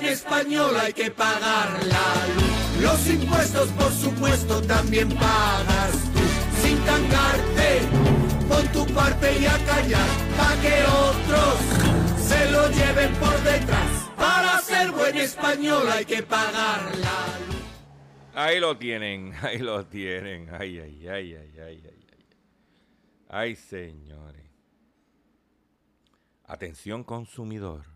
[0.06, 2.82] Español hay que pagar la luz.
[2.82, 6.20] Los impuestos, por supuesto, también pagas tú.
[6.62, 7.80] Sin tangarte,
[8.48, 10.08] pon tu parte y a callar.
[10.36, 11.56] Pa' que otros
[12.20, 14.10] se lo lleven por detrás.
[14.16, 17.56] Para ser buen español hay que pagar la luz.
[18.34, 20.48] Ahí lo tienen, ahí lo tienen.
[20.52, 22.26] Ay, ay, ay, ay, ay, ay, ay.
[23.28, 24.44] Ay, señores.
[26.44, 27.95] Atención consumidor.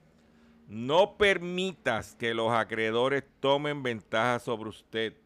[0.71, 5.17] No permitas que los acreedores tomen ventaja sobre usted.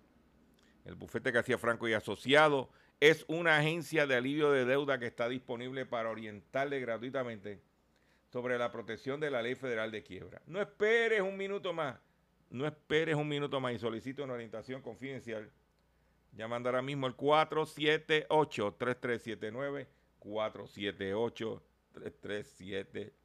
[0.85, 5.29] El bufete García Franco y Asociado es una agencia de alivio de deuda que está
[5.29, 7.61] disponible para orientarle gratuitamente
[8.31, 10.41] sobre la protección de la ley federal de quiebra.
[10.47, 11.99] No esperes un minuto más.
[12.49, 15.51] No esperes un minuto más y solicite una orientación confidencial.
[16.31, 19.85] Llamando ahora mismo al 478-3379,
[21.91, 23.24] 337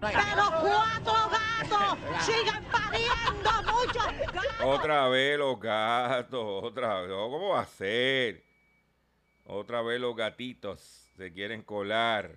[0.00, 0.16] Pero
[0.60, 4.60] cuatro gatos sigan pariendo muchos gatos.
[4.64, 7.10] Otra vez los gatos, otra vez.
[7.10, 8.42] ¿Cómo va a ser?
[9.44, 10.80] Otra vez los gatitos
[11.16, 12.30] se quieren colar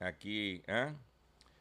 [0.00, 0.62] aquí.
[0.66, 0.92] ¿eh?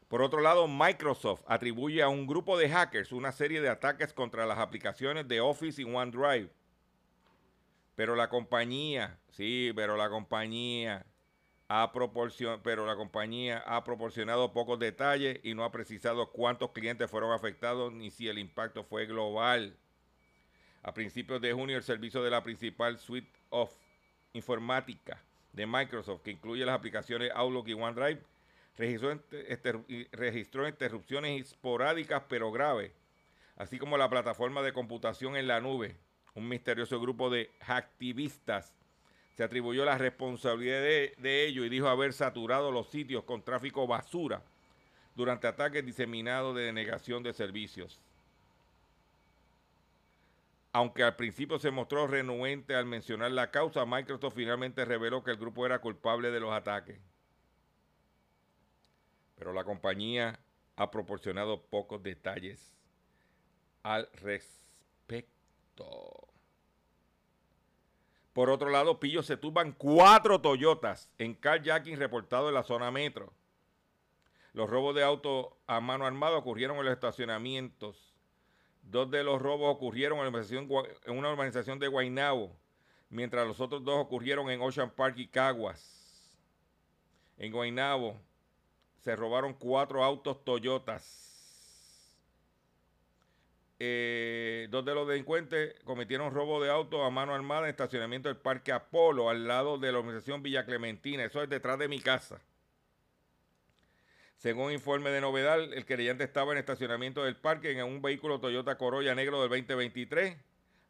[0.07, 4.45] Por otro lado, Microsoft atribuye a un grupo de hackers una serie de ataques contra
[4.45, 6.49] las aplicaciones de Office y OneDrive.
[7.95, 11.05] Pero la compañía, sí, pero la compañía
[11.67, 17.09] ha proporcion- pero la compañía ha proporcionado pocos detalles y no ha precisado cuántos clientes
[17.09, 19.75] fueron afectados ni si el impacto fue global.
[20.83, 23.71] A principios de junio, el servicio de la principal suite of
[24.33, 25.19] informática
[25.53, 28.21] de Microsoft, que incluye las aplicaciones Outlook y OneDrive,
[28.77, 29.19] registró,
[30.11, 32.91] registró interrupciones esporádicas pero graves,
[33.55, 35.97] así como la plataforma de computación en la nube.
[36.35, 38.75] Un misterioso grupo de hacktivistas
[39.35, 44.41] se atribuyó la responsabilidad de, ello y dijo haber saturado los sitios con tráfico basura
[45.13, 47.99] durante ataques diseminados de denegación de servicios.
[50.71, 55.37] Aunque al principio se mostró renuente al mencionar la causa, Microsoft finalmente reveló que el
[55.37, 56.99] grupo era culpable de los ataques.
[59.37, 60.39] Pero la compañía
[60.77, 62.73] ha proporcionado pocos detalles
[63.83, 65.25] al respecto.
[68.35, 73.31] Por otro lado, Pillo se tumban cuatro Toyotas en carjacking reportado en la zona metro.
[74.51, 78.13] Los robos de auto a mano armada ocurrieron en los estacionamientos.
[78.81, 82.53] Dos de los robos ocurrieron en una urbanización de Guaynabo,
[83.09, 86.37] mientras los otros dos ocurrieron en Ocean Park y Caguas.
[87.37, 88.17] En Guaynabo
[88.97, 91.34] se robaron cuatro autos Toyotas.
[93.77, 98.37] Eh, dos de los delincuentes cometieron robo de auto a mano armada en estacionamiento del
[98.37, 101.25] Parque Apolo, al lado de la organización Villa Clementina.
[101.25, 102.41] Eso es detrás de mi casa.
[104.37, 108.77] Según informe de novedad, el querellante estaba en estacionamiento del parque en un vehículo Toyota
[108.77, 110.37] Corolla negro del 2023,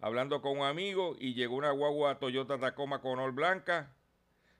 [0.01, 3.95] hablando con un amigo y llegó una guagua Toyota Tacoma color blanca.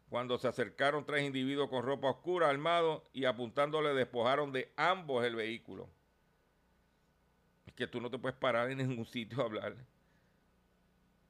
[0.09, 5.35] Cuando se acercaron tres individuos con ropa oscura armados y apuntándole despojaron de ambos el
[5.35, 5.89] vehículo.
[7.73, 9.75] Que tú no te puedes parar en ningún sitio a hablar.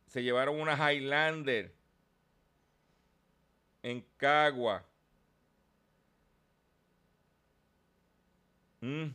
[0.07, 1.73] Se llevaron una Highlander
[3.81, 4.83] en Cagua.
[8.81, 9.13] Mm.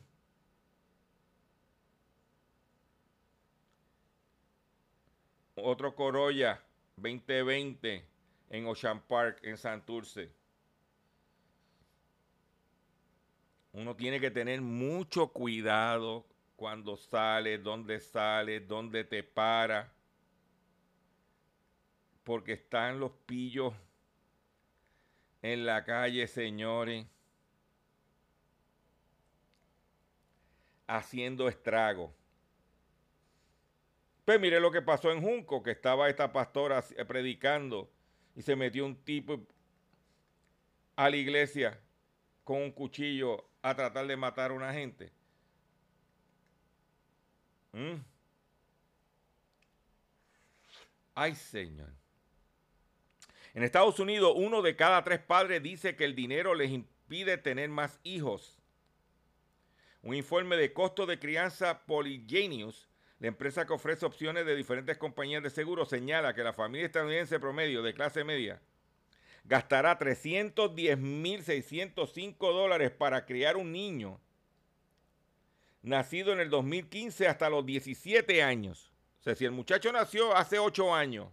[5.57, 6.63] Otro Corolla
[6.97, 8.05] 2020
[8.51, 10.33] en Ocean Park, en Santurce.
[13.73, 16.27] Uno tiene que tener mucho cuidado
[16.61, 19.91] cuando sale, dónde sale, dónde te para.
[22.23, 23.73] Porque están los pillos
[25.41, 27.07] en la calle, señores.
[30.87, 32.13] haciendo estrago.
[34.27, 37.91] Pues mire lo que pasó en Junco, que estaba esta pastora eh, predicando
[38.35, 39.47] y se metió un tipo
[40.97, 41.81] a la iglesia
[42.43, 45.20] con un cuchillo a tratar de matar a una gente.
[47.73, 48.03] ¿Mm?
[51.15, 51.91] Ay, Señor.
[53.53, 57.69] En Estados Unidos, uno de cada tres padres dice que el dinero les impide tener
[57.69, 58.61] más hijos.
[60.03, 65.43] Un informe de costo de crianza Polygenius, la empresa que ofrece opciones de diferentes compañías
[65.43, 68.63] de seguro, señala que la familia estadounidense promedio de clase media
[69.45, 74.21] gastará 310.605 dólares para criar un niño
[75.83, 78.93] nacido en el 2015 hasta los 17 años.
[79.21, 81.29] O sea, si el muchacho nació hace 8 años,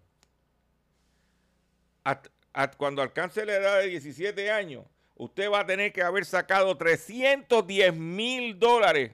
[2.78, 4.86] cuando alcance la edad de 17 años,
[5.16, 9.14] usted va a tener que haber sacado 310 mil dólares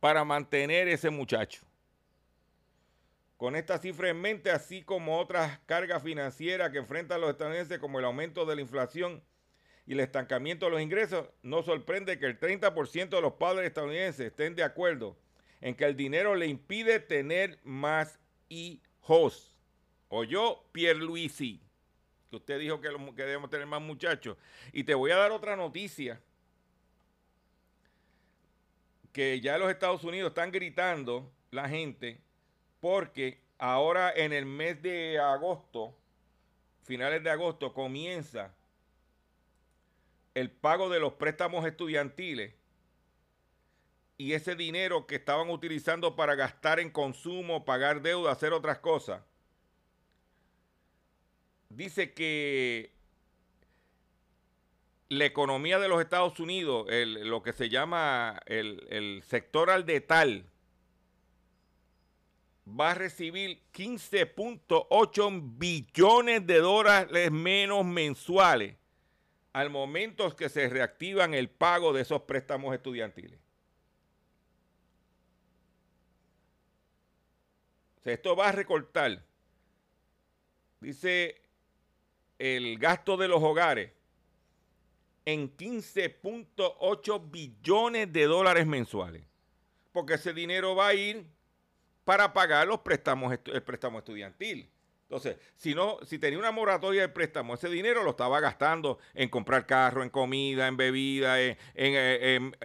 [0.00, 1.62] para mantener ese muchacho.
[3.36, 7.98] Con esta cifra en mente, así como otras cargas financieras que enfrentan los estadounidenses, como
[7.98, 9.22] el aumento de la inflación
[9.92, 14.28] y el estancamiento de los ingresos, no sorprende que el 30% de los padres estadounidenses
[14.28, 15.18] estén de acuerdo
[15.60, 18.18] en que el dinero le impide tener más
[18.48, 19.54] hijos.
[20.08, 21.60] O yo, Pierluisi.
[22.30, 22.88] que usted dijo que,
[23.22, 24.38] debemos tener más muchachos.
[24.72, 26.18] Y te voy a dar otra noticia
[29.12, 32.18] que ya los Estados Unidos están gritando la gente
[32.80, 35.94] porque ahora en el mes de agosto,
[36.82, 38.54] finales de agosto, comienza
[40.34, 42.54] el pago de los préstamos estudiantiles
[44.16, 49.22] y ese dinero que estaban utilizando para gastar en consumo, pagar deuda, hacer otras cosas.
[51.68, 52.92] Dice que
[55.08, 60.46] la economía de los Estados Unidos, lo que se llama el, sector al detal,
[62.66, 68.76] va a recibir 15.8 billones de dólares menos mensuales
[69.52, 73.38] al momento que se reactivan el pago de esos préstamos estudiantiles.
[78.04, 79.22] esto va a recortar,
[80.80, 81.40] dice
[82.40, 83.92] el gasto de los hogares
[85.24, 89.22] en 15.8 billones de dólares mensuales.
[89.92, 91.24] Porque ese dinero va a ir
[92.04, 94.68] para pagar los préstamos, el préstamo estudiantil.
[95.12, 99.28] Entonces, si no, si tenía una moratoria de préstamo, ese dinero lo estaba gastando en
[99.28, 102.56] comprar carro, en comida, en bebida, en, en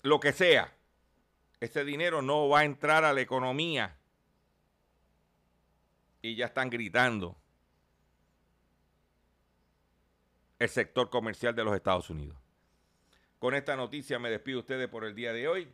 [0.00, 0.72] lo que sea.
[1.60, 3.98] Ese dinero no va a entrar a la economía.
[6.22, 7.36] Y ya están gritando
[10.58, 12.38] el sector comercial de los Estados Unidos.
[13.38, 15.68] Con esta noticia me despido ustedes por el día de hoy.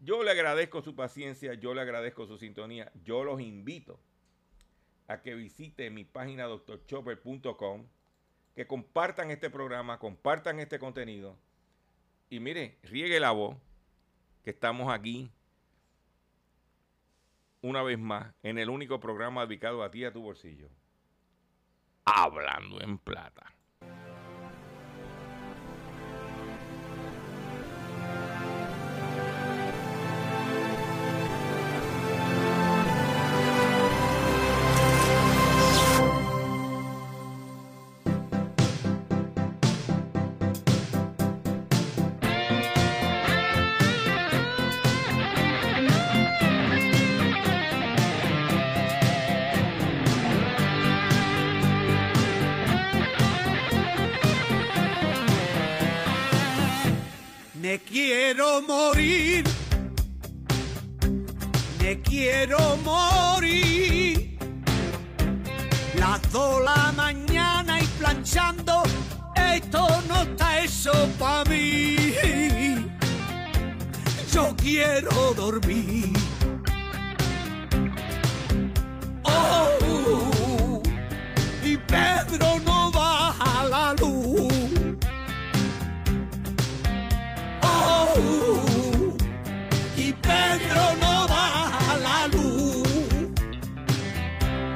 [0.00, 2.90] Yo le agradezco su paciencia, yo le agradezco su sintonía.
[3.04, 4.00] Yo los invito
[5.08, 7.86] a que visiten mi página doctorchopper.com,
[8.54, 11.36] que compartan este programa, compartan este contenido.
[12.30, 13.56] Y mire, riegue la voz,
[14.44, 15.30] que estamos aquí
[17.62, 20.68] una vez más en el único programa dedicado a ti y a tu bolsillo.
[22.04, 23.57] Hablando en plata.
[57.98, 59.44] Quiero morir,
[61.80, 64.38] me quiero morir.
[65.98, 68.82] Las dos la mañana y planchando,
[69.52, 71.96] esto no está eso para mí.
[74.32, 76.17] Yo quiero dormir